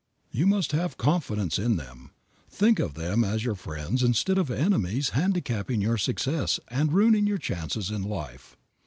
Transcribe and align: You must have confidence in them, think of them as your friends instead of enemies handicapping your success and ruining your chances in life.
You 0.31 0.47
must 0.47 0.71
have 0.71 0.97
confidence 0.97 1.59
in 1.59 1.75
them, 1.75 2.09
think 2.49 2.79
of 2.79 2.95
them 2.95 3.23
as 3.23 3.45
your 3.45 3.53
friends 3.53 4.01
instead 4.01 4.39
of 4.39 4.49
enemies 4.49 5.09
handicapping 5.09 5.79
your 5.79 5.99
success 5.99 6.59
and 6.69 6.91
ruining 6.91 7.27
your 7.27 7.37
chances 7.37 7.91
in 7.91 8.01
life. 8.01 8.57